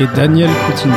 [0.00, 0.96] Et Daniel Coutinho.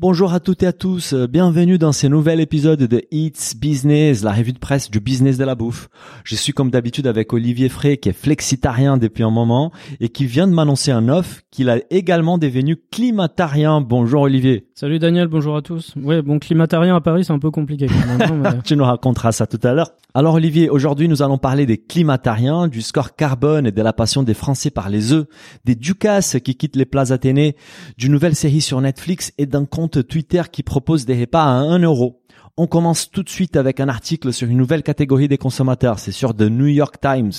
[0.00, 4.32] Bonjour à toutes et à tous, bienvenue dans ce nouvel épisode de It's Business, la
[4.32, 5.88] revue de presse du business de la bouffe.
[6.24, 9.70] Je suis comme d'habitude avec Olivier Frey qui est flexitarien depuis un moment
[10.00, 13.80] et qui vient de m'annoncer un offre qu'il a également devenu climatarien.
[13.80, 14.66] Bonjour Olivier.
[14.74, 15.94] Salut Daniel, bonjour à tous.
[15.96, 18.44] Ouais, bon, climatarien à Paris, c'est un peu compliqué quand même.
[18.44, 19.92] hein, mais- Tu nous raconteras ça tout à l'heure.
[20.16, 24.22] Alors Olivier, aujourd'hui nous allons parler des climatariens, du score carbone et de la passion
[24.22, 25.26] des Français par les œufs,
[25.64, 27.56] des Ducasse qui quittent les places Athénées,
[27.98, 31.80] d'une nouvelle série sur Netflix et d'un compte Twitter qui propose des repas à 1
[31.80, 32.22] euro.
[32.56, 35.98] On commence tout de suite avec un article sur une nouvelle catégorie des consommateurs.
[35.98, 37.32] C'est sur The New York Times.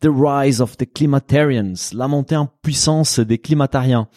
[0.00, 1.74] The Rise of the Climatarians.
[1.92, 4.08] La montée en puissance des climatariens.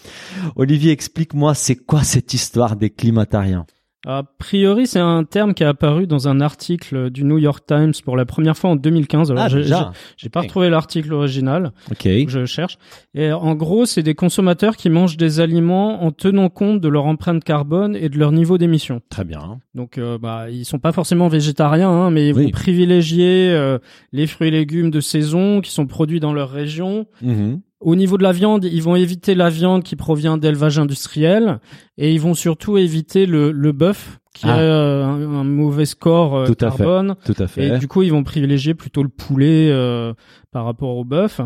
[0.56, 3.66] Olivier, explique-moi, c'est quoi cette histoire des climatariens?
[4.08, 7.94] A priori, c'est un terme qui est apparu dans un article du New York Times
[8.04, 9.32] pour la première fois en 2015.
[9.32, 12.08] Alors, Ah, j'ai- pas retrouvé l'article original, Ok.
[12.28, 12.78] je cherche.
[13.16, 17.06] Et en gros, c'est des consommateurs qui mangent des aliments en tenant compte de leur
[17.06, 19.02] empreinte carbone et de leur niveau d'émission.
[19.10, 19.60] Très bien.
[19.74, 22.44] Donc, euh, bah, ils sont pas forcément végétariens, hein, mais ils Oui.
[22.46, 23.80] vont privilégier euh,
[24.12, 27.08] les fruits et légumes de saison qui sont produits dans leur région.
[27.24, 27.62] Mhm.
[27.86, 31.60] Au niveau de la viande, ils vont éviter la viande qui provient d'élevage industriel
[32.00, 34.56] et ils vont surtout éviter le, le bœuf qui Ah.
[34.56, 36.78] a euh, un, un mauvais score euh, Tout à fait.
[36.80, 37.16] carbone.
[37.24, 37.68] Tout à fait.
[37.68, 40.14] Et du coup, ils vont privilégier plutôt le poulet euh,
[40.52, 41.42] par rapport au bœuf.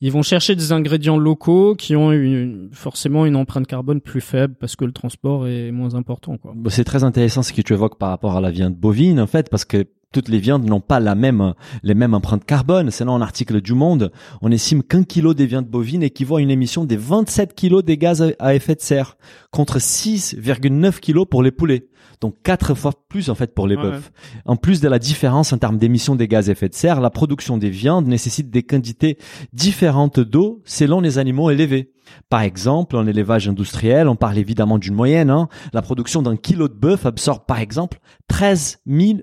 [0.00, 4.54] Ils vont chercher des ingrédients locaux qui ont une, forcément une empreinte carbone plus faible
[4.58, 6.38] parce que le transport est moins important.
[6.38, 6.52] Quoi.
[6.56, 9.26] Bon, C'est très intéressant ce que tu évoques par rapport à la viande bovine, en
[9.26, 12.90] fait, parce que toutes les viandes n'ont pas la même, les mêmes empreintes carbone.
[12.90, 14.12] C'est un article du Monde.
[14.42, 17.98] On estime qu'un kilo des viandes bovines équivaut à une émission de 27 kilos des
[17.98, 19.16] gaz à effet de serre,
[19.50, 21.88] contre 6,9 kilos pour les poulets.
[22.20, 24.10] Donc quatre fois plus en fait pour les Ouais, bœufs.
[24.44, 27.10] En plus de la différence en termes d'émissions des gaz à effet de serre, la
[27.10, 29.18] production des viandes nécessite des quantités
[29.52, 31.92] différentes d'eau selon les animaux élevés.
[32.28, 35.30] Par exemple, en élevage industriel, on parle évidemment d'une moyenne.
[35.30, 35.48] hein.
[35.72, 37.98] La production d'un kilo de bœuf absorbe par exemple
[38.28, 38.78] 13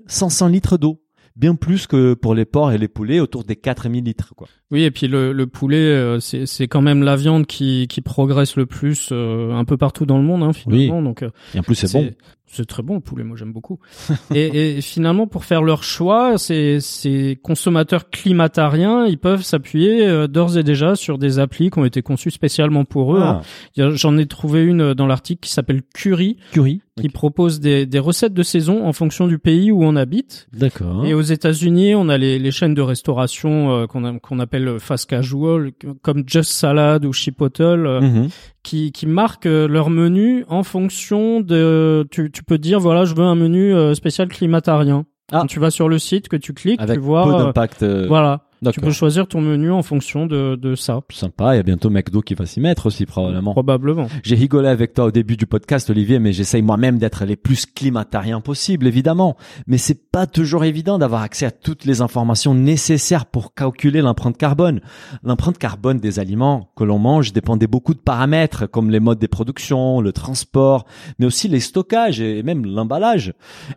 [0.06, 1.02] 500 litres d'eau.
[1.36, 4.34] Bien plus que pour les porcs et les poulets, autour des 4000 litres.
[4.36, 4.48] Quoi.
[4.72, 8.02] Oui, et puis le, le poulet, euh, c'est c'est quand même la viande qui, qui
[8.02, 11.00] progresse le plus euh, un peu partout dans le monde, hein, finalement.
[11.00, 12.10] Donc, euh, Et en plus, c'est bon.
[12.52, 13.78] C'est très bon le poulet, moi j'aime beaucoup.
[14.34, 20.26] et, et finalement, pour faire leur choix, ces, ces consommateurs climatariens, ils peuvent s'appuyer euh,
[20.26, 23.20] d'ores et déjà sur des applis qui ont été conçues spécialement pour eux.
[23.22, 23.42] hein.
[23.78, 26.80] Ah, J'en ai trouvé une dans l'article qui s'appelle Curie, curry.
[27.00, 30.48] qui propose des, des recettes de saison en fonction du pays où on habite.
[30.52, 31.04] D'accord.
[31.06, 35.70] Et aux États-Unis, on a les, les chaînes de restauration euh, qu'on appelle fast casual,
[36.02, 38.28] comme Just Salad ou Chipotle, euh, Mhm.
[38.62, 42.06] Qui, qui marquent euh, leur menu en fonction de.
[42.10, 45.04] Tu, tu peux dire voilà, je veux un menu euh, spécial climatarien.
[45.32, 45.40] Ah.
[45.40, 47.24] Quand tu vas sur le site, que tu cliques, Avec tu vois.
[47.24, 47.82] peu euh, d'impact.
[47.82, 48.42] euh, voilà.
[48.72, 51.54] Tu peux choisir ton menu en fonction de, de ça, Sympa.
[51.54, 53.52] Il y a bientôt McDo qui va s'y mettre aussi probablement.
[53.52, 54.08] probablement.
[54.22, 57.64] J'ai rigolé avec toi au début du podcast, Olivier, mais j'essaye moi-même d'être les plus
[57.64, 59.36] climatariens possible, évidemment.
[59.66, 64.36] Mais c'est pas toujours évident d'avoir accès à toutes les informations nécessaires pour calculer l'empreinte
[64.36, 64.80] carbone.
[65.22, 69.18] L'empreinte carbone des aliments que l'on mange dépend de beaucoup de paramètres, comme les modes
[69.18, 70.84] de production, le transport,
[71.18, 73.32] mais aussi les stockages et même l'emballage.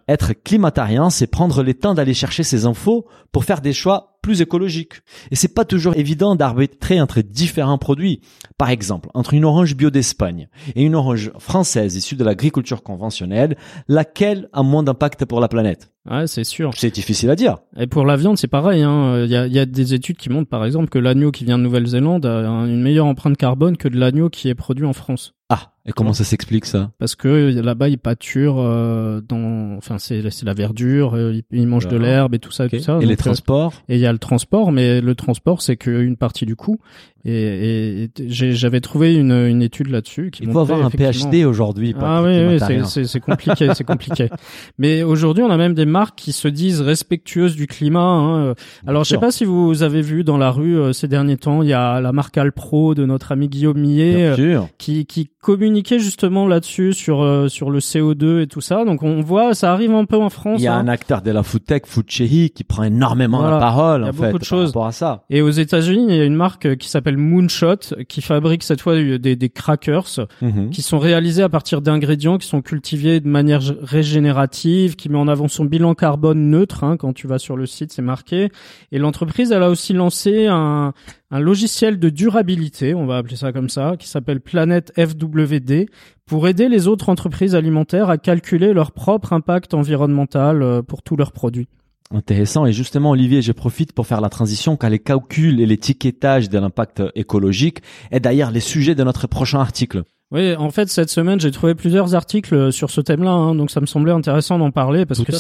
[0.10, 4.42] Être climatarien, c'est prendre le temps d'aller chercher ces infos pour faire des choix plus
[4.42, 5.02] écologiques.
[5.30, 8.22] Et c'est pas toujours évident d'arbitrer entre différents produits.
[8.58, 13.56] Par exemple, entre une orange bio d'Espagne et une orange française issue de l'agriculture conventionnelle,
[13.88, 15.92] laquelle a moins d'impact pour la planète?
[16.10, 16.72] Ouais, c'est sûr.
[16.76, 17.60] C'est difficile à dire.
[17.78, 18.81] Et pour la viande, c'est pareil.
[18.81, 19.24] hein.
[19.24, 21.46] Il y, a, il y a des études qui montrent, par exemple, que l'agneau qui
[21.46, 24.94] vient de Nouvelle-Zélande a une meilleure empreinte carbone que de l'agneau qui est produit en
[24.94, 25.34] France.
[25.50, 26.91] Ah, et comment ça s'explique ça?
[27.00, 31.59] Parce que euh, là-bas, ils pâturent euh, dans, enfin, c'est c'est la verdure, euh, ils,
[31.59, 32.06] ils mangent de D'accord.
[32.06, 32.94] l'herbe et tout ça, tout ça.
[32.94, 33.74] Et Donc, les euh, transports?
[33.89, 36.77] et il y a le transport, mais le transport, c'est qu'une partie du coût.
[37.25, 41.45] Et, et- et j'avais trouvé une, une étude là-dessus qui Il faut avoir un PhD
[41.45, 41.95] aujourd'hui.
[42.01, 44.27] Ah oui, oui, c'est- compliqué, c'est compliqué.
[44.77, 48.01] Mais aujourd'hui, on a même des marques qui se disent respectueuses du climat.
[48.01, 48.56] hein.
[48.88, 51.62] Alors, je sais pas si vous avez vu dans la rue euh, ces derniers temps,
[51.63, 55.73] il y a la marque Alpro de notre ami Guillaume Millet euh, qui, qui communique
[55.74, 58.86] communiqué justement là-dessus sur euh, sur le CO2 et tout ça.
[58.86, 60.60] Donc on voit, ça arrive un peu en France.
[60.62, 60.80] Il y a hein.
[60.80, 63.56] un acteur de la food tech, qui prend énormément Voilà.
[63.56, 64.68] la parole, Il y a en beaucoup fait, de par choses.
[64.70, 65.24] rapport à ça.
[65.31, 67.78] Et aux États-Unis, il y a une marque qui s'appelle Moonshot
[68.08, 70.04] qui fabrique cette fois des, des crackers
[70.42, 70.70] Mhm.
[70.70, 75.28] qui sont réalisés à partir d'ingrédients qui sont cultivés de manière régénérative, qui met en
[75.28, 76.84] avant son bilan carbone neutre.
[76.84, 78.50] hein, quand tu vas sur le site, c'est marqué.
[78.92, 80.94] Et l'entreprise, elle a aussi lancé un,
[81.33, 85.88] un logiciel de durabilité, on va appeler ça comme ça, qui s'appelle Planète FWD,
[86.27, 91.15] pour aider les autres entreprises alimentaires à calculer leur propre impact environnemental euh, pour tous
[91.15, 91.68] leurs produits.
[92.12, 92.68] Intéressant.
[92.68, 96.59] Et justement, Olivier, je profite pour faire la transition car les calculs et l'étiquetage de
[96.59, 97.80] l'impact écologique
[98.12, 100.03] est d'ailleurs les sujets de notre prochain article.
[100.33, 103.80] Oui, en fait, cette semaine, j'ai trouvé plusieurs articles sur ce thème-là, hein, donc ça
[103.81, 105.38] me semblait intéressant d'en parler parce Tout que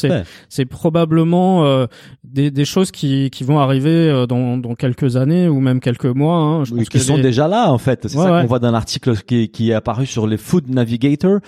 [0.49, 1.87] c'est probablement euh,
[2.23, 6.05] des, des choses qui, qui vont arriver euh, dans, dans quelques années ou même quelques
[6.05, 6.35] mois.
[6.37, 6.63] Hein.
[6.65, 8.07] Je Oui, qui sont les- déjà là en fait.
[8.07, 8.41] C'est Ouais, ça ouais.
[8.41, 11.39] qu'on voit dans l'article qui, qui est apparu sur les Food Navigator.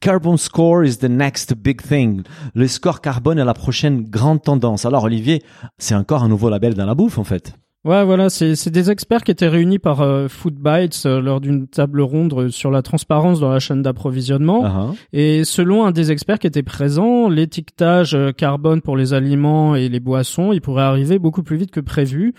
[0.00, 2.22] Carbon score is the next big thing.
[2.54, 4.86] Le score carbone est la prochaine grande tendance.
[4.86, 5.42] Alors Olivier,
[5.78, 7.52] c'est encore un nouveau label dans la bouffe en fait.
[7.84, 11.66] Ouais, voilà, c'est c'est des experts qui étaient réunis par euh, Food euh, lors d'une
[11.68, 14.62] table ronde euh, sur la transparence dans la chaîne d'approvisionnement.
[14.64, 14.94] Ah, ah.
[15.12, 19.90] Et selon un des experts qui était présent, l'étiquetage euh, carbone pour les aliments et
[19.90, 22.32] les boissons, il pourrait arriver beaucoup plus vite que prévu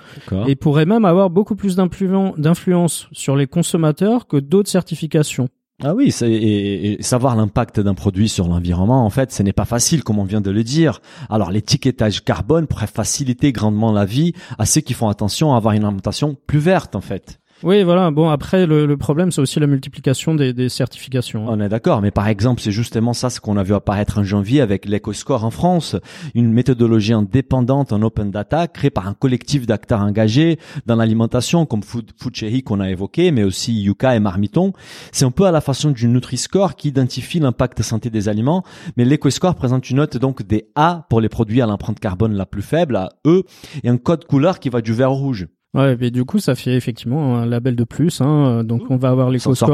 [0.47, 5.47] et pourrait même avoir beaucoup plus d'influen- d'influence sur les consommateurs que d'autres certifications.
[5.83, 10.03] Ah oui, et savoir l'impact d'un produit sur l'environnement, en fait, ce n'est pas facile,
[10.03, 11.01] comme on vient de le dire.
[11.29, 15.73] Alors, l'étiquetage carbone pourrait faciliter grandement la vie à ceux qui font attention à avoir
[15.73, 17.41] une alimentation plus verte, en fait.
[17.63, 18.11] Oui, voilà.
[18.11, 21.47] Bon, après, le, le problème, c'est aussi la multiplication des, des certifications.
[21.47, 21.55] hein.
[21.57, 24.23] On est d'accord, mais par exemple, c'est justement ça ce qu'on a vu apparaître en
[24.23, 25.95] janvier avec l'EcoScore en France,
[26.35, 31.81] une méthodologie indépendante en open data créée par un collectif d'acteurs engagés dans l'alimentation comme
[31.81, 34.73] Food, Food Cherry qu'on a évoqué, mais aussi Yuka et Marmiton.
[35.13, 38.63] C'est un peu à la façon du Nutri-Score qui identifie l'impact santé des aliments,
[38.97, 42.45] mais l'EcoScore présente une note donc des A pour les produits à l'empreinte carbone la
[42.45, 43.43] plus faible, à E,
[43.83, 45.47] et un code couleur qui va du vert au rouge.
[45.75, 48.21] Ouais, et du coup, ça fait effectivement un label de plus.
[48.21, 48.63] Hein.
[48.63, 49.29] Donc, on va avoir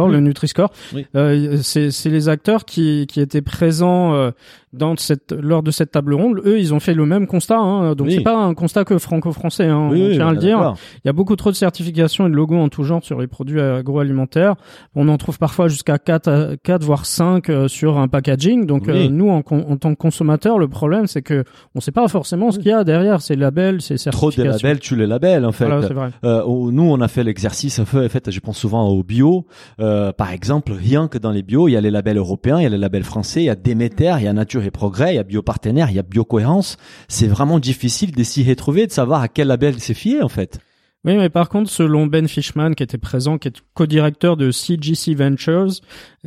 [0.08, 0.14] plus.
[0.14, 0.72] le Nutri-Score.
[0.94, 1.06] Oui.
[1.16, 4.32] Euh, c'est c'est les acteurs qui, qui étaient présents euh,
[4.74, 6.42] dans cette, lors de cette table ronde.
[6.46, 7.58] Eux, ils ont fait le même constat.
[7.58, 7.94] Hein.
[7.96, 8.16] Donc, Oui.
[8.16, 9.66] c'est pas un constat que franco-français.
[9.66, 9.90] Hein.
[9.92, 10.74] Oui, on oui, tient à le dire.
[11.04, 13.28] Il y a beaucoup trop de certifications et de logos en tout genre sur les
[13.28, 14.56] produits agroalimentaires.
[14.96, 18.66] On en trouve parfois jusqu'à 4, à- 4 voire 5 euh, sur un packaging.
[18.66, 21.44] Donc euh, nous, en, tant que consommateurs, le problème, c'est que
[21.76, 24.44] on sait pas forcément ce qu'il y a derrière ces labels, ces Trop certifications.
[24.58, 25.66] de labels, tu les labels, en fait.
[25.66, 26.10] Voilà, vrai.
[26.24, 29.46] Euh, nous, on a fait l'exercice, en fait, je pense souvent au bio.
[29.80, 32.64] Euh, par exemple, rien que dans les bio, il y a les labels européens, il
[32.64, 35.14] y a les labels français, il y a Déméter, il y a Nature et Progrès,
[35.14, 36.78] il y a Biopartenaire, il y a Biocohérence.
[37.08, 40.60] C'est vraiment difficile de s'y retrouver, de savoir à quel label c'est fié, en fait.
[41.04, 45.16] Oui, mais par contre, selon Ben Fishman, qui était présent, qui est co-directeur de CGC
[45.16, 45.72] Ventures,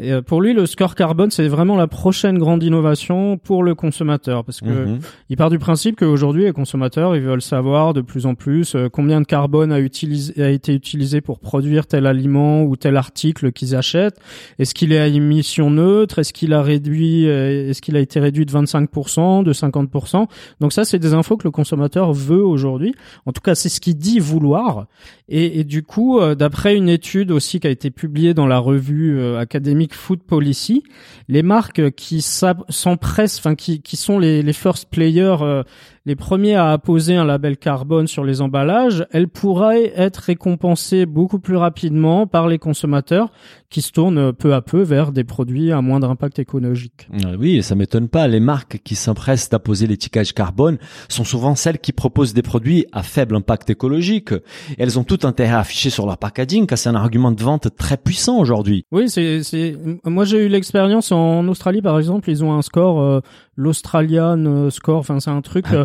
[0.00, 4.44] euh, pour lui, le score carbone, c'est vraiment la prochaine grande innovation pour le consommateur,
[4.44, 4.98] parce que Mhm.
[5.30, 8.88] il part du principe qu'aujourd'hui, les consommateurs, ils veulent savoir de plus en plus euh,
[8.88, 13.52] combien de carbone a, utilisé, a été utilisé pour produire tel aliment ou tel article
[13.52, 14.18] qu'ils achètent.
[14.58, 16.18] Est-ce qu'il est à émission neutre?
[16.18, 20.26] Est-ce qu'il a réduit euh, Est-ce qu'il a été réduit de 25%, de 50%
[20.60, 22.92] Donc ça, c'est des infos que le consommateur veut aujourd'hui.
[23.24, 24.63] En tout cas, c'est ce qu'il dit vouloir.
[25.28, 29.18] Et, du coup, euh, d'après une étude aussi qui a été publiée dans la revue
[29.18, 30.84] euh, académique Food Policy,
[31.28, 35.62] les marques qui s'empressent, enfin qui, qui sont les, les first players, euh,
[36.06, 41.38] les premiers à apposer un label carbone sur les emballages, elles pourraient être récompensées beaucoup
[41.38, 43.32] plus rapidement par les consommateurs
[43.70, 47.08] qui se tournent peu à peu vers des produits à moindre impact écologique.
[47.24, 48.28] Euh, Oui, ça m'étonne pas.
[48.28, 50.78] Les marques qui s'empressent d'apposer l'étiquetage carbone
[51.08, 54.32] sont souvent celles qui proposent des produits à faible impact écologique.
[54.32, 57.42] Et elles ont tout intérêt à afficher sur leur packaging, car c'est un argument de
[57.42, 58.84] vente très puissant aujourd'hui.
[58.92, 63.00] Oui, c'est, c'est, moi j'ai eu l'expérience en Australie par exemple, ils ont un score,
[63.00, 63.20] euh,
[63.56, 65.66] l'Australian euh, score, enfin c'est un truc.
[65.72, 65.84] euh,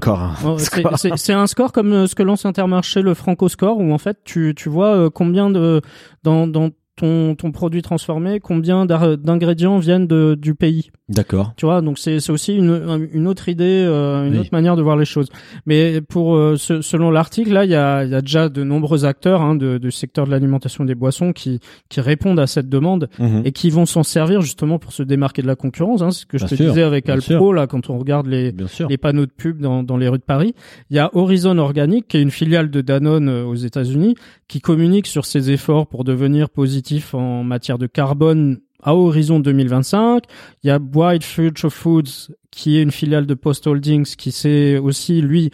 [0.58, 4.18] c'est- un score comme euh, ce que lance Intermarché, le Franco Score, où en fait
[4.24, 5.82] tu, tu vois combien de
[6.24, 6.70] dans, dans
[7.00, 10.92] ton, ton produit transformé, combien d'ingrédients viennent de, du pays.
[11.08, 11.54] D'accord.
[11.58, 14.40] Tu vois, donc c'est aussi une, une autre idée, euh, une Oui.
[14.40, 15.30] autre manière de voir les choses.
[15.66, 19.06] Mais pour euh, ce- selon l'article, là, il y a, y a déjà de nombreux
[19.06, 23.10] acteurs hein, de, du secteur de l'alimentation des boissons qui qui répondent à cette demande
[23.20, 23.42] Mhm.
[23.46, 26.02] et qui vont s'en servir justement pour se démarquer de la concurrence.
[26.02, 28.28] Hein, c'est ce que je Bien te sûr, disais avec Alpro là, quand on regarde
[28.28, 28.88] les sûr.
[28.90, 30.54] les panneaux de pub dans, dans les rues de Paris.
[30.90, 34.16] Il y a Horizon Organic, qui est une filiale de Danone euh, aux États-Unis,
[34.48, 40.24] qui communique sur ses efforts pour devenir positif en matière de carbone à horizon 2025.
[40.64, 44.78] Il y a Bright Future Foods qui est une filiale de Post Holdings, qui s'est
[44.78, 45.50] aussi lui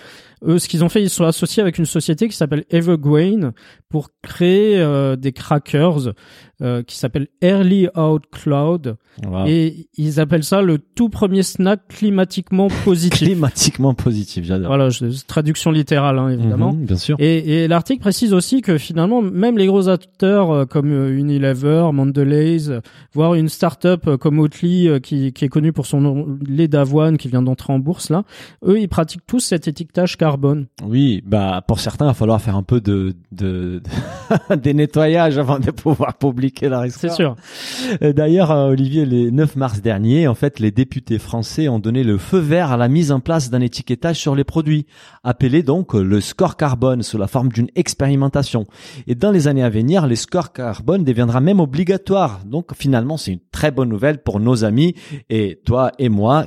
[0.48, 3.52] eux, ce qu'ils ont fait, ils sont associés avec une société qui s'appelle Evergreen
[3.90, 6.12] pour créer euh, des crackers
[6.62, 8.96] euh, qui s'appellent Early Out Cloud.
[9.26, 9.46] Wow.
[9.48, 13.28] Et ils appellent ça le tout premier snack climatiquement positif.
[13.28, 14.68] Climatiquement positif, j'adore.
[14.68, 16.74] voilà, je- traduction littérale, hein, évidemment.
[16.74, 17.16] Mhm, bien sûr.
[17.20, 22.80] Et, et l'article précise aussi que finalement, même les gros acteurs euh, comme Unilever, Mondelez,
[23.14, 27.42] voire une start-up comme Oatly qui, qui est connue pour son lait d'avoine qui vient
[27.42, 28.24] d'entrer en bourse là,
[28.66, 30.68] eux ils pratiquent tous cet étiquetage carbone.
[30.86, 33.82] Oui, bah pour certains, il va falloir faire un peu de, de,
[34.50, 37.16] de- des nettoyages avant de pouvoir publier la C'est histoire.
[37.16, 37.36] sûr.
[38.02, 42.04] Euh, D'ailleurs, euh, Olivier, le 9 mars dernier, en fait, les députés français ont donné
[42.04, 44.86] le feu vert à la mise en place d'un étiquetage sur les produits,
[45.24, 48.66] appelé donc le score carbone sous la forme d'une expérimentation.
[49.08, 52.42] Et dans les années à venir, les scores carbone deviendra même obligatoire.
[52.46, 54.96] Donc finalement, c'est une très bonne nouvelle pour nos amis
[55.30, 56.46] et toi et moi,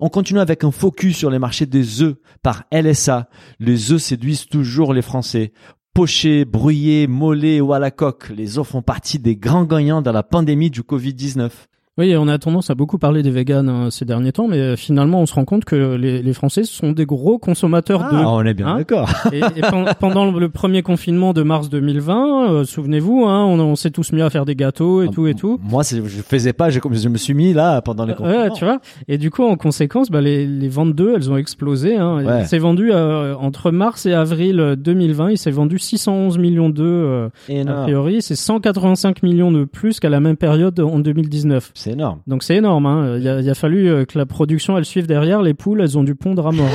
[0.00, 3.28] On continue avec un focus sur les marchés des œufs par LSA.
[3.58, 5.52] Les œufs séduisent toujours les Français.
[5.94, 10.12] Pochés, brouillés, mollets ou à la coque, les œufs font partie des grands gagnants dans
[10.12, 11.50] la pandémie du Covid-19.
[11.98, 14.76] Oui, on a tendance à beaucoup parler des véganes hein, ces derniers temps, mais euh,
[14.76, 18.24] finalement on se rend compte que les, les Français sont des gros consommateurs Ah, d'œufs.
[18.26, 19.10] on est bien Hein d'accord.
[19.32, 23.74] Et, et pen- pendant le premier confinement de mars 2020, euh, souvenez-vous, hein, on, on
[23.76, 25.58] s'est tous mis à faire des gâteaux et tout et tout.
[25.62, 28.42] Moi, je faisais pas, je, je me suis mis là pendant les Euh, confinements.
[28.44, 28.80] Ouais, tu vois.
[29.08, 31.96] Et du coup, en conséquence, bah, les, les ventes d'œufs, elles ont explosé.
[31.96, 32.24] Hein.
[32.24, 32.40] Ouais.
[32.42, 36.68] Il s'est vendu euh, entre mars et avril euh, 2020, il s'est vendu 611 millions
[36.70, 37.30] d'œufs.
[37.50, 41.72] euh, a priori, c'est 185 millions de plus qu'à la même période en 2019.
[41.88, 42.20] C'est énorme.
[42.26, 42.86] Donc c'est énorme.
[42.86, 43.16] Hein.
[43.18, 45.42] Il, a, il a fallu euh, que la production elle suive derrière.
[45.42, 46.66] Les poules, elles ont dû pondre à mort.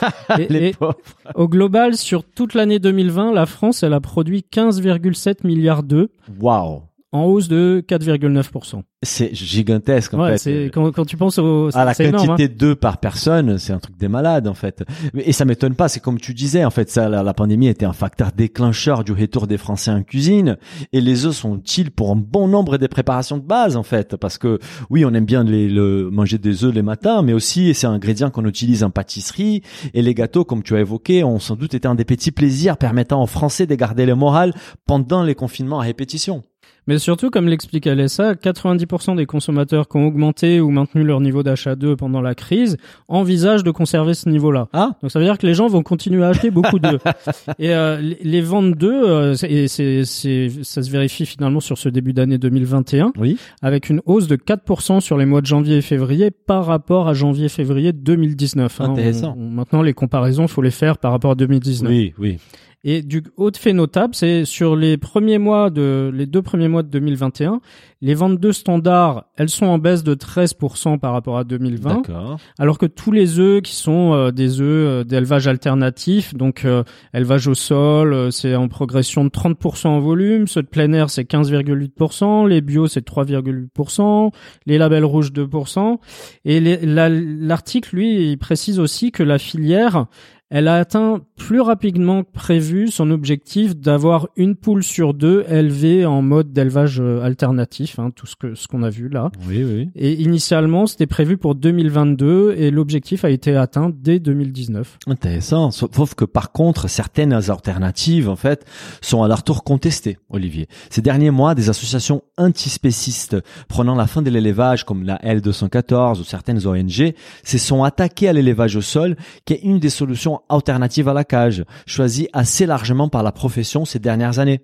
[0.00, 0.08] hein.
[0.38, 0.94] Et- Les et pauvres.
[1.34, 6.08] au global, sur toute l'année 2020, la France, elle a produit 15,7 milliards d'œufs,
[6.40, 6.82] Waouh.
[7.12, 8.82] En hausse de 4,9%.
[9.02, 10.38] C'est gigantesque en Ouais, fait.
[10.38, 12.24] c'est quand, quand tu penses au, à la énorme.
[12.24, 12.26] hein.
[12.36, 14.84] quantité d'œufs par personne, c'est un truc des malades en fait.
[15.14, 17.86] Et ça m'étonne pas, c'est comme tu disais en fait, ça, la, la pandémie était
[17.86, 20.58] un facteur déclencheur du retour des Français en cuisine.
[20.92, 24.16] Et les œufs sont utiles pour un bon nombre des préparations de base en fait,
[24.16, 24.58] parce que
[24.90, 27.92] oui, on aime bien les, le, manger des œufs les matins, mais aussi c'est un
[27.92, 29.62] ingrédient qu'on utilise en pâtisserie.
[29.94, 32.76] Et les gâteaux, comme tu as évoqué, ont sans doute été un des petits plaisirs
[32.76, 34.52] permettant aux Français de garder le moral
[34.86, 36.44] pendant les confinements à répétition.
[36.90, 41.44] Mais surtout, comme l'explique Alessa, 90% des consommateurs qui ont augmenté ou maintenu leur niveau
[41.44, 44.66] d'achat d'œufs pendant la crise envisagent de conserver ce niveau-là.
[44.72, 47.00] Ah, Donc ça veut dire que les gens vont continuer à acheter beaucoup d'œufs.
[47.60, 49.04] et euh, les- les ventes d'œufs,
[49.42, 53.38] euh, et c'est, ça se vérifie finalement sur ce début d'année 2021, oui.
[53.62, 57.14] avec une hausse de 4% sur les mois de janvier et février par rapport à
[57.14, 58.80] janvier-février 2019.
[58.80, 58.90] hein.
[58.90, 59.36] Intéressant.
[59.38, 61.88] On- on- maintenant, les comparaisons, faut les faire par rapport à 2019.
[61.88, 62.38] Oui, oui.
[62.82, 66.82] Et du autre fait notable, c'est sur les premiers mois de les deux premiers mois
[66.82, 67.60] de 2021,
[68.00, 72.38] les ventes de standards, elles sont en baisse de 13% par rapport à 2020, D'accord.
[72.58, 76.82] alors que tous les œufs qui sont euh, des œufs euh, d'élevage alternatif, donc euh,
[77.12, 81.10] élevage au sol, euh, c'est en progression de 30% en volume, ceux de plein air
[81.10, 84.30] c'est 15,8%, les bio c'est 3,8%,
[84.64, 85.98] les labels rouges 2%,
[86.46, 90.06] et la- l'article lui il précise aussi que la filière
[90.50, 96.04] elle a atteint plus rapidement que prévu son objectif d'avoir une poule sur deux élevée
[96.04, 99.30] en mode d'élevage euh, alternatif, hein, tout ce que ce qu'on a vu là.
[99.48, 99.90] Oui, oui.
[99.94, 104.98] Et initialement, c'était prévu pour 2022 et l'objectif a été atteint dès 2019.
[105.06, 105.70] Intéressant.
[105.70, 108.66] Sauf que par contre, certaines alternatives, en fait,
[109.00, 110.66] sont à leur tour contestées, Olivier.
[110.90, 113.36] Ces derniers mois, des associations antispécistes
[113.68, 117.14] prenant la fin de l'élevage, comme la L214 ou certaines ONG,
[117.44, 121.24] se sont attaquées à l'élevage au sol, qui est une des solutions alternatives à la
[121.24, 124.60] cage, choisie assez largement par la profession ces dernières années.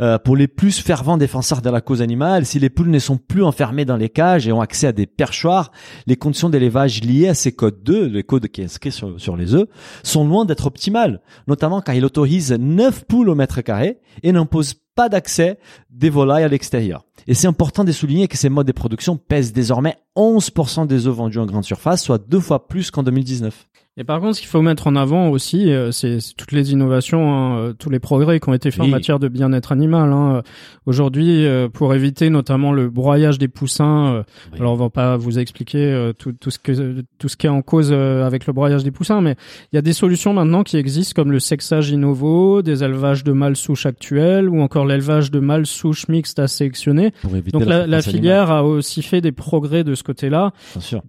[0.00, 3.16] Euh, pour les plus fervents défenseurs de la cause animale, si les poules ne sont
[3.16, 5.72] plus enfermées dans les cages et ont accès à des perchoirs,
[6.06, 9.36] les conditions d'élevage liées à ces codes 2, les codes qui est inscrit sur, sur
[9.36, 9.68] les œufs,
[10.02, 14.74] sont loin d'être optimales, notamment car il autorise 9 poules au mètre carré et n'impose
[14.94, 15.58] pas d'accès
[15.90, 17.05] des volailles à l'extérieur.
[17.26, 21.14] Et c'est important de souligner que ces modes de production pèsent désormais 11% des œufs
[21.14, 23.66] vendus en grande surface, soit deux fois plus qu'en 2019.
[23.98, 27.32] Et par contre, ce qu'il faut mettre en avant aussi, euh, c'est toutes les innovations,
[27.34, 28.88] hein, euh, tous les progrès qui ont été faits Oui.
[28.88, 30.12] en matière de bien-être animal.
[30.12, 30.42] hein.
[30.84, 34.58] Aujourd'hui, euh, pour éviter notamment le broyage des poussins, Oui.
[34.60, 37.62] alors on va pas vous expliquer tout, tout ce que tout ce qui est en
[37.62, 39.34] cause avec le broyage des poussins, mais
[39.72, 43.32] il y a des solutions maintenant qui existent comme le sexage innovo, des élevages de
[43.32, 47.22] mâles souches actuels ou encore l'élevage de mâles souches mixtes à sélectionner consommé.
[47.22, 50.52] Pour éviter Donc la, filière a aussi fait des progrès de ce côté-là.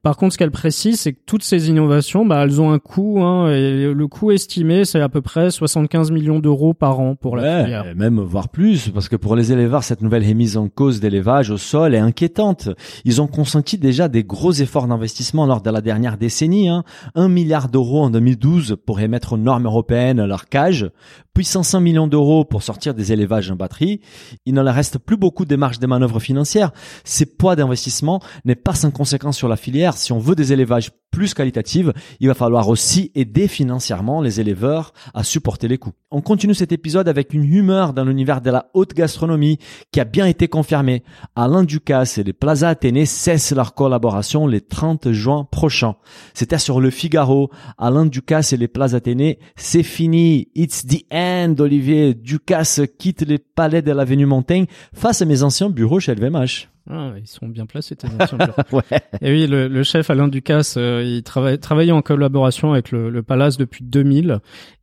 [0.03, 3.21] Par contre, ce qu'elle précise, c'est que toutes ces innovations, bah, elles ont un coût.
[3.21, 7.35] Hein, et le coût estimé, c'est à peu près 75 millions d'euros par an pour
[7.37, 7.87] la Ouais, filière.
[7.87, 11.49] et même voire plus, parce que pour les éleveurs, cette nouvelle remise en cause d'élevage
[11.49, 12.69] au sol est inquiétante.
[13.05, 16.69] Ils ont consenti déjà des gros efforts d'investissement lors de la dernière décennie.
[16.69, 16.83] Hein.
[17.15, 20.89] 1 milliard d'euros en 2012 pour émettre aux normes européennes leur cage,
[21.33, 24.01] puis 105 millions d'euros pour sortir des élevages en batterie.
[24.45, 26.71] Il ne leur reste plus beaucoup de marge de manœuvre financière.
[27.03, 29.97] Ces poids d'investissement n'est pas sans conséquence sur la filière.
[29.97, 31.87] Si on veut des élevages plus qualitatifs,
[32.19, 35.93] il va falloir aussi aider financièrement les éleveurs à supporter les coûts.
[36.11, 39.57] On continue cet épisode avec une humeur dans l'univers de la haute gastronomie
[39.91, 41.03] qui a bien été confirmée.
[41.35, 45.95] Alain Ducasse et les Plaza Athénée cessent leur collaboration le 30 juin prochain.
[46.33, 47.49] C'était sur le Figaro.
[47.77, 50.49] Alain Ducasse et les Plaza Athénée, c'est fini.
[50.55, 52.13] It's the end, Olivier.
[52.13, 56.69] Ducasse quitte les palais de l'avenue Montaigne face à mes anciens bureaux chez LVMH.
[56.89, 58.37] Ah, ils sont bien placés, tes anciens.
[58.71, 58.81] Ouais.
[59.21, 63.09] Et oui, le, le chef Alain Ducasse, euh, il travaille, travaillait en collaboration avec le,
[63.09, 64.39] le Palace depuis 2000.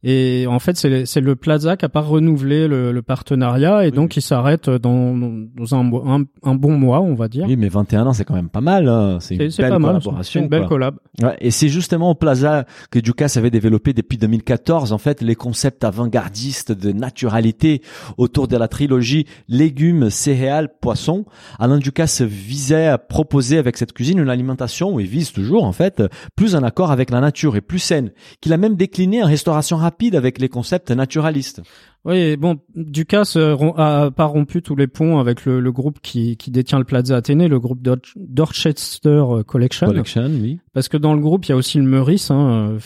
[0.06, 4.16] Et en fait, c'est le Plaza qui a pas renouvelé le, le partenariat et donc
[4.16, 7.46] il s'arrête dans, dans un, un, un bon mois, on va dire.
[7.48, 8.86] Oui, mais 21 ans, c'est quand même pas mal.
[8.88, 9.16] hein.
[9.20, 10.16] C'est une belle collaboration.
[10.22, 10.96] c'est une belle collab.
[11.22, 15.34] Ouais, et c'est justement au Plaza que Ducasse avait développé depuis 2014 en fait les
[15.36, 17.80] concepts avant-gardistes de naturalité
[18.18, 21.24] autour de la trilogie légumes, céréales, poissons.
[21.58, 26.02] Alain Ducasse visait à proposer avec cette cuisine une alimentation, il vise toujours en fait,
[26.36, 28.10] plus en accord avec la nature et plus saine,
[28.42, 31.62] qu'il a même décliné en restauration rapide avec les concepts naturalistes.
[32.04, 36.36] Oui, bon, Ducasse euh, a pas rompu tous les ponts avec le, le groupe qui,
[36.36, 39.86] qui détient le Plaza Athénée, le groupe Dor- Dorchester euh, Collection.
[39.86, 40.58] Collection, oui.
[40.74, 42.76] Parce que dans le groupe, il y a aussi le Meurice, hein,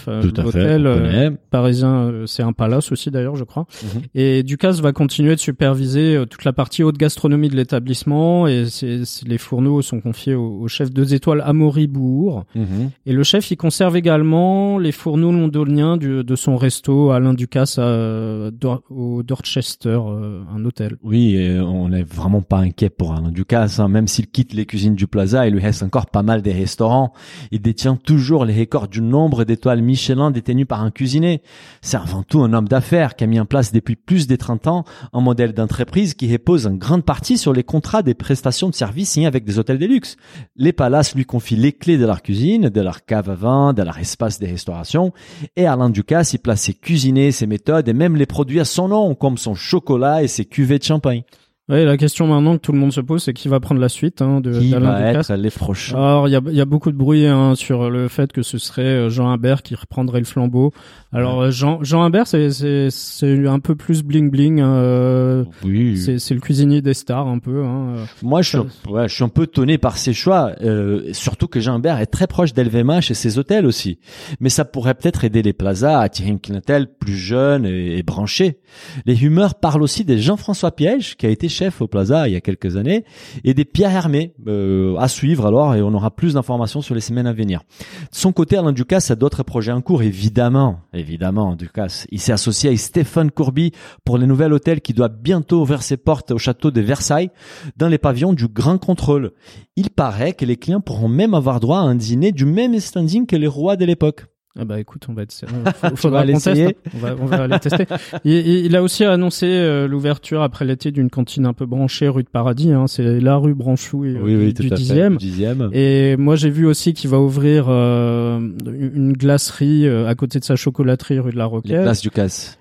[0.45, 3.67] l'hôtel euh, parisien, c'est un palace aussi d'ailleurs, je crois.
[3.83, 4.03] Mhm.
[4.15, 9.03] Et Ducasse va continuer de superviser toute la partie haute gastronomie de l'établissement et c'est-
[9.27, 12.45] les fourneaux sont confiés au, au chef deux étoiles Amaury Bourg.
[12.55, 12.91] Mhm.
[13.07, 17.79] Et le chef, il conserve également les fourneaux londoniens du- de son resto Alain Ducasse
[17.79, 18.51] à,
[18.91, 20.97] au Dorchester, euh, un hôtel.
[21.03, 23.81] Oui, on n'est vraiment pas inquiet pour Alain Ducasse.
[23.81, 23.88] Hein.
[23.88, 27.12] Même s'il quitte les cuisines du Plaza, il lui reste encore pas mal des restaurants.
[27.50, 31.43] Il détient toujours les records du nombre d'étoiles Michelin détenues par un cuisinier.
[31.83, 34.67] C'est avant tout un homme d'affaires qui a mis en place depuis plus de 30
[34.67, 38.75] ans un modèle d'entreprise qui repose en grande partie sur les contrats des prestations de
[38.75, 40.17] services signés avec des hôtels de luxe.
[40.57, 43.83] Les palaces lui confient les clés de leur cuisine, de leur cave à vin, de
[43.83, 45.12] leur espace de restauration.
[45.57, 48.88] Et Alain Ducasse y place ses cuisiniers, ses méthodes et même les produits à son
[48.88, 51.23] nom, comme son chocolat et ses cuvées de champagne.
[51.68, 53.90] Ouais, la question maintenant que tout le monde se pose, c'est qui va prendre la
[53.90, 55.28] suite hein, de Qui va Ducasse.
[55.31, 57.90] être les prochains Alors, il y a, il y a beaucoup de bruit hein, sur
[57.90, 60.72] le fait que ce serait euh, Jean Imbert qui reprendrait le flambeau.
[61.12, 64.61] Alors, euh, Jean, Jean Imbert, c'est, c'est, c'est un peu plus bling bling.
[64.61, 65.98] hein, euh, Oui.
[65.98, 67.62] c'est, c'est le cuisinier des stars un peu.
[67.64, 67.96] Hein.
[67.98, 68.04] euh.
[68.22, 68.59] Moi, je suis,
[68.90, 72.07] ouais, je suis un peu étonné par ses choix, euh, surtout que Jean Imbert est
[72.07, 73.98] très proche d'LVMH et ses hôtels aussi.
[74.40, 78.02] Mais ça pourrait peut-être aider les plazas à attirer une clientèle plus jeune et, et
[78.02, 78.59] branchée.
[79.04, 82.37] Les rumeurs parlent aussi de Jean-François Piège, qui a été chef au plaza il y
[82.37, 83.05] a quelques années,
[83.44, 87.01] et des Pierre Hermé euh, à suivre alors, et on aura plus d'informations sur les
[87.01, 87.61] semaines à venir.
[87.81, 90.81] De son côté, Alain Ducasse a d'autres projets en cours, évidemment.
[90.92, 92.07] Évidemment, Ducasse.
[92.11, 93.73] Il s'est associé à Stéphane Courby
[94.05, 97.31] pour le nouvel hôtel qui doit bientôt ouvrir ses portes au château de Versailles
[97.77, 99.33] dans les pavillons du Grand Contrôle.
[99.77, 103.27] Il paraît que les clients pourront même avoir droit à un dîner du même standing
[103.27, 104.27] que les rois de l'époque.
[104.61, 105.33] Ah bah écoute, on va être,
[105.77, 106.91] faut- faudra aller essayer hein.
[106.95, 107.85] On va, on va aller tester.
[108.25, 112.09] Il, il- il a aussi annoncé euh, l'ouverture après l'été d'une cantine un peu branchée
[112.09, 112.73] rue de Paradis.
[112.73, 112.87] Hein.
[112.89, 115.17] C'est la rue Branchou euh, du, du 10e.
[115.19, 115.71] dixième.
[115.73, 120.45] Et moi, j'ai vu aussi qu'il va ouvrir euh, une glacerie euh, à côté de
[120.45, 121.83] sa chocolaterie rue de la Les Roquette.
[121.83, 122.59] places Ducasse.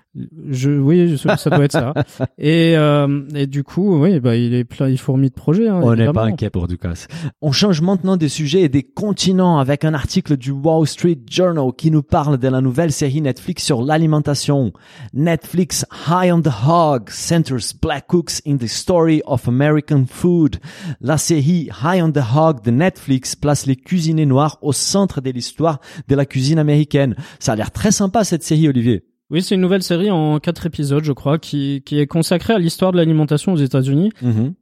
[0.50, 1.94] Je, oui, je- ça doit être ça.
[2.38, 5.68] Et, euh, et du coup, oui, bah, il est plein, il fourmille de projets.
[5.68, 7.08] Hein, On n'est pas inquiet pour Ducasse.
[7.42, 11.72] On change maintenant des sujets et des continents avec un article du Wall Street Journal
[11.78, 14.72] qui nous parle de la nouvelle série Netflix sur l'alimentation.
[15.14, 20.58] Netflix High on the Hog centers black cooks in the story of American food.
[21.02, 25.32] La série High on the Hog de Netflix place les cuisiniers noirs au centre de
[25.32, 27.16] l'histoire de la cuisine américaine.
[27.40, 29.04] Ça a l'air très sympa cette série, Olivier.
[29.30, 32.60] Oui, c'est une nouvelle série en quatre épisodes, je crois, qui, qui est consacrée à
[32.60, 34.12] l'histoire de l'alimentation aux États-Unis.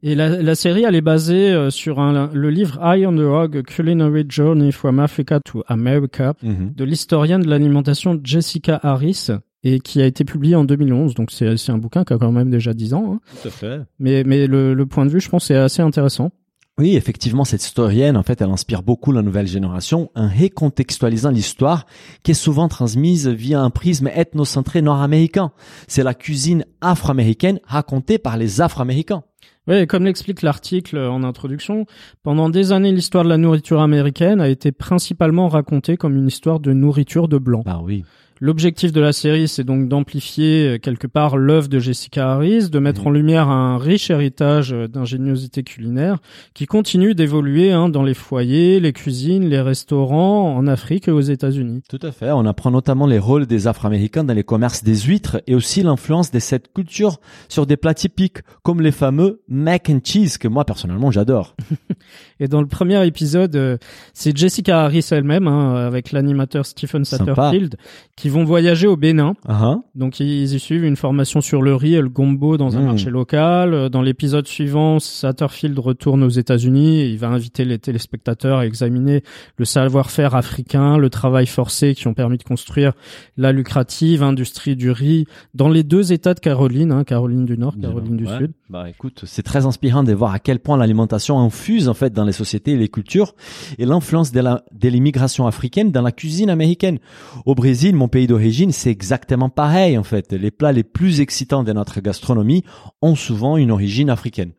[0.02, 3.20] Et la, la série, elle est basée euh, sur un, le livre Eye on the
[3.20, 9.28] Hog, Culinary Journey from Africa to America, de l'historienne de l'alimentation Jessica Harris,
[9.62, 11.14] et qui a été publié en 2011.
[11.14, 13.14] Donc c'est c'est un bouquin qui a quand même déjà 10 ans.
[13.14, 13.20] hein.
[13.42, 13.80] Tout à fait.
[14.00, 16.30] Mais, mais le, le point de vue, je pense, est assez intéressant.
[16.78, 21.86] Oui, effectivement, cette historienne, en fait, elle inspire beaucoup la nouvelle génération en recontextualisant l'histoire
[22.22, 25.52] qui est souvent transmise via un prisme ethnocentré nord-américain.
[25.88, 29.22] C'est la cuisine afro-américaine racontée par les afro-américains.
[29.68, 31.86] Oui, comme l'explique l'article en introduction,
[32.22, 36.60] pendant des années, l'histoire de la nourriture américaine a été principalement racontée comme une histoire
[36.60, 37.62] de nourriture de blanc.
[37.64, 38.04] Bah oui.
[38.40, 42.78] L'objectif de la série, c'est donc d'amplifier euh, quelque part l'œuvre de Jessica Harris, de
[42.78, 43.06] mettre Mhm.
[43.06, 46.18] en lumière un riche héritage euh, d'ingéniosité culinaire
[46.54, 51.20] qui continue d'évoluer hein, dans les foyers, les cuisines, les restaurants en Afrique et aux
[51.20, 51.82] États-Unis.
[51.88, 52.30] Tout à fait.
[52.32, 56.30] On apprend notamment les rôles des Afro-Américains dans les commerces des huîtres et aussi l'influence
[56.30, 57.18] de cette culture
[57.48, 61.56] sur des plats typiques comme les fameux mac and cheese que moi personnellement j'adore.
[62.40, 63.78] Et dans le premier épisode, euh,
[64.12, 67.34] c'est Jessica Harris elle-même, hein, avec l'animateur Stephen Sympa.
[67.34, 67.76] Satterfield,
[68.16, 69.34] qui vont voyager au Bénin.
[69.48, 69.76] Ah.
[69.94, 72.86] Donc ils y suivent une formation sur le riz et le gombo dans un Mm.
[72.86, 73.74] marché local.
[73.74, 78.66] Euh, Dans l'épisode suivant, Satterfield retourne aux États-Unis et il va inviter les téléspectateurs à
[78.66, 79.22] examiner
[79.56, 82.92] le savoir-faire africain, le travail forcé qui ont permis de construire
[83.38, 87.76] la lucrative industrie du riz dans les deux États de Caroline, hein, Caroline du Nord,
[87.80, 88.38] Caroline du Ouais.
[88.38, 88.52] Sud.
[88.68, 92.24] Bah écoute, c'est très inspirant de voir à quel point l'alimentation infuse en fait dans
[92.26, 93.34] les sociétés et les cultures
[93.78, 96.98] et l'influence de l'immigration africaine dans la cuisine américaine.
[97.44, 100.32] Au Brésil, mon pays d'origine, c'est exactement pareil en fait.
[100.32, 102.64] Les plats les plus excitants de notre gastronomie
[103.02, 104.52] ont souvent une origine africaine.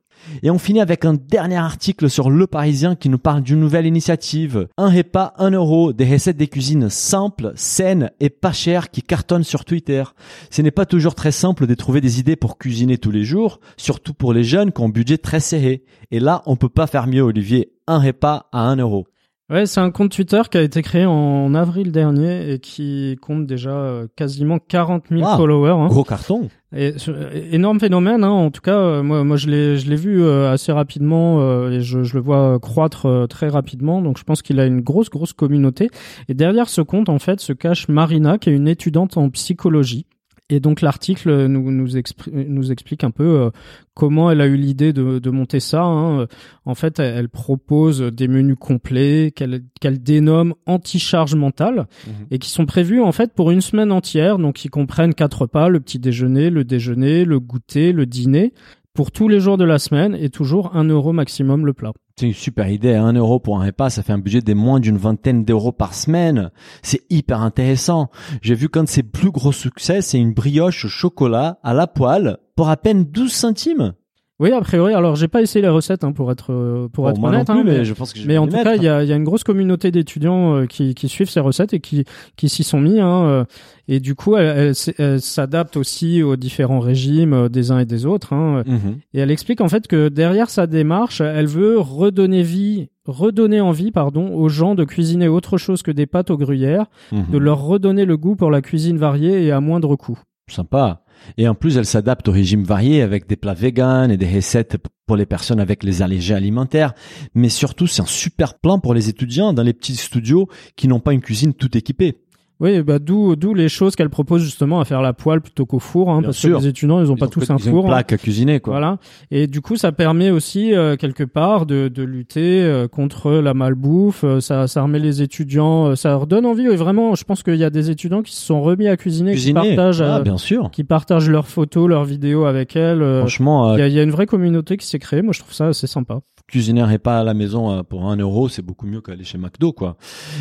[0.43, 3.85] Et on finit avec un dernier article sur Le Parisien qui nous parle d'une nouvelle
[3.85, 4.67] initiative.
[4.77, 9.43] Un repas, un euro, des recettes des cuisines simples, saines et pas chères qui cartonnent
[9.43, 10.03] sur Twitter.
[10.49, 13.59] Ce n'est pas toujours très simple de trouver des idées pour cuisiner tous les jours,
[13.77, 15.83] surtout pour les jeunes qui ont un budget très serré.
[16.11, 17.73] Et là, on peut pas faire mieux, Olivier.
[17.87, 19.07] Un repas à un euro.
[19.49, 23.45] Ouais, c'est un compte Twitter qui a été créé en avril dernier et qui compte
[23.45, 25.37] déjà euh, quasiment 40 000 Wow.
[25.37, 25.69] followers.
[25.71, 25.87] hein.
[25.87, 26.49] Gros carton.
[26.75, 28.29] Et, euh, énorme phénomène, hein.
[28.29, 32.03] en tout cas, euh, moi, moi je l'ai, je l'ai vu assez rapidement et je,
[32.03, 34.01] je le vois croître très rapidement.
[34.01, 35.89] Donc, je pense qu'il a une grosse, grosse communauté.
[36.27, 40.05] Et derrière ce compte, en fait, se cache Marina, qui est une étudiante en psychologie.
[40.49, 43.49] Et donc l'article nous nous, expri- nous explique un peu euh,
[43.93, 45.83] comment elle a eu l'idée de, de monter ça.
[45.83, 46.25] hein.
[46.63, 51.87] En fait, elle, propose des menus complets qu'elle dénomme anti-charge mentale
[52.31, 54.37] et qui sont prévus en fait pour une semaine entière.
[54.37, 58.53] Donc ils comprennent quatre repas le petit déjeuner, le déjeuner, le goûter, le dîner
[58.93, 61.91] pour tous les jours de la semaine et toujours un euro maximum le plat.
[62.19, 62.95] C'est une super idée.
[62.95, 65.93] Un euro pour un repas, ça fait un budget de moins d'une vingtaine d'euros par
[65.93, 66.49] semaine.
[66.81, 68.09] C'est hyper intéressant.
[68.41, 71.85] J'ai vu qu'un de ses plus gros succès, c'est une brioche au chocolat à la
[71.85, 73.93] poêle pour à peine 12 centimes.
[74.39, 74.93] Oui, a priori.
[74.93, 77.47] Alors j'ai pas essayé les recettes hein, pour être euh, pour Bon, être honnête.
[77.47, 78.89] plus, hein, mais, mais- je pense que je Mais en tout cas, il y y
[78.89, 82.63] a une grosse communauté d'étudiants euh, qui, qui suivent ces recettes et qui, qui s'y
[82.63, 82.99] sont mis.
[82.99, 83.45] Hein, euh,
[83.87, 87.79] et du coup, elle, elle s- elle s'adapte aussi aux différents régimes euh, des uns
[87.79, 88.31] et des autres.
[88.33, 88.63] Hein.
[88.67, 88.99] Mhm.
[89.15, 93.89] Et elle explique en fait que derrière sa démarche, elle veut redonner vie, redonner envie,
[93.91, 97.25] pardon, aux gens de cuisiner autre chose que des pâtes au gruyère, Mhm.
[97.31, 100.19] de leur redonner le goût pour la cuisine variée et à moindre coût.
[100.49, 101.01] Sympa.
[101.37, 104.77] Et en plus, elle s'adapte au régime varié avec des plats véganes et des recettes
[105.05, 106.93] pour les personnes avec les allergies alimentaires.
[107.33, 110.99] Mais surtout, c'est un super plan pour les étudiants dans les petits studios qui n'ont
[110.99, 112.17] pas une cuisine tout équipée.
[112.59, 115.77] Oui, bah d'où d'où les choses qu'elle propose justement à faire la poêle plutôt qu'au
[115.79, 116.57] four, hein, parce sûr.
[116.57, 117.81] que les étudiants ils ont Ils pas ont tous un four.
[117.81, 117.89] une hein.
[117.93, 118.73] plaque à cuisiner, quoi.
[118.73, 118.97] Voilà.
[119.29, 123.53] Et du coup, ça permet aussi euh, quelque part de, de lutter euh, contre la
[123.53, 124.23] malbouffe.
[124.23, 126.65] Euh, Ça, ça remet les étudiants, euh, ça leur donne envie.
[126.65, 129.33] Et vraiment, je pense qu'il y a des étudiants qui se sont remis à cuisiner,
[129.33, 129.61] Cuisiner.
[129.61, 130.71] qui partagent, Ah, euh, bien sûr.
[130.71, 133.01] qui partagent leurs photos, leurs vidéos avec elle.
[133.03, 135.21] euh, Franchement, Il y, y a une vraie communauté qui s'est créée.
[135.21, 136.21] Moi, je trouve ça assez sympa.
[136.47, 139.37] cuisiner un repas à la maison euh, pour un euro, c'est beaucoup mieux qu'aller chez
[139.37, 139.97] McDo, quoi.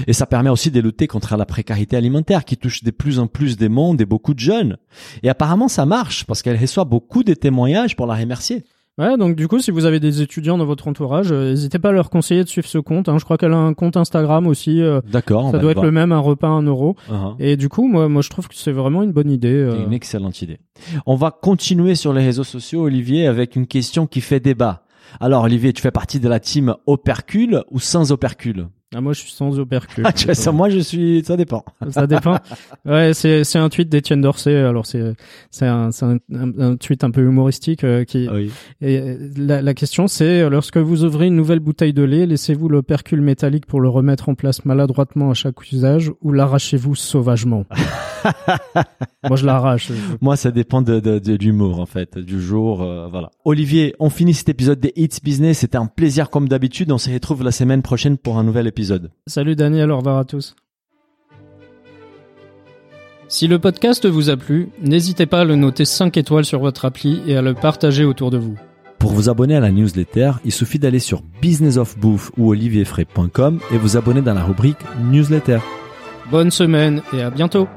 [0.06, 2.05] Et ça permet aussi de lutter contre la précarité alimentaire
[2.44, 4.76] qui touche de plus en plus des mondes et beaucoup de jeunes.
[5.22, 8.64] Et apparemment, ça marche parce qu'elle reçoit beaucoup de témoignages pour la remercier.
[8.98, 11.90] Ouais, donc du coup, si vous avez des étudiants dans votre entourage, euh, n'hésitez pas
[11.90, 13.10] à leur conseiller de suivre ce compte.
[13.10, 13.18] hein.
[13.18, 14.80] Je crois qu'elle a un compte Instagram aussi.
[14.80, 15.44] euh, D'accord.
[15.44, 15.84] on ça doit être voir.
[15.84, 16.96] le même, un repas, un euro.
[17.10, 17.34] Uh-huh.
[17.38, 19.52] Et du coup, moi, moi, je trouve que c'est vraiment une bonne idée.
[19.52, 19.84] euh.
[19.84, 20.60] Une excellente idée.
[21.04, 24.84] On va continuer sur les réseaux sociaux, Olivier, avec une question qui fait débat.
[25.20, 28.68] Alors, Olivier, tu fais partie de la team opercule ou sans opercule?
[28.94, 30.04] Ah, moi, je suis sans opercule.
[30.06, 31.64] Ah, tu vois, ça, moi, je suis, ça dépend.
[31.90, 32.36] Ça dépend.
[32.84, 34.54] Ouais, c'est c'est un tweet d'Étienne Dorsey.
[34.56, 35.14] Alors c'est
[35.50, 38.50] c'est un c'est un, un- tweet un peu humoristique euh, qui Oui.
[38.80, 42.26] et euh, la, la question c'est euh, lorsque vous ouvrez une nouvelle bouteille de lait,
[42.26, 47.64] laissez-vous l'opercule métallique pour le remettre en place maladroitement à chaque usage ou l'arrachez-vous sauvagement?
[49.28, 49.90] Moi je l'arrache.
[50.20, 53.30] Moi, ça dépend de, de, de l'humour, en fait, du jour, euh, voilà.
[53.44, 55.58] Olivier, on finit cet épisode des Hits Business.
[55.58, 56.90] C'était un plaisir comme d'habitude.
[56.92, 59.10] On se retrouve la semaine prochaine pour un nouvel épisode.
[59.26, 60.54] Salut Daniel, au revoir à tous.
[63.28, 66.84] Si le podcast vous a plu, n'hésitez pas à le noter 5 étoiles sur votre
[66.84, 68.56] appli et à le partager autour de vous.
[69.00, 73.96] Pour vous abonner à la newsletter, il suffit d'aller sur businessofbouffe ou olivierfray.com et vous
[73.96, 74.78] abonner dans la rubrique
[75.10, 75.58] newsletter.
[76.30, 77.68] Bonne semaine et à bientôt